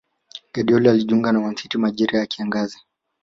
[0.53, 2.77] Guardiola alijiunga na Man City majira ya kiangazi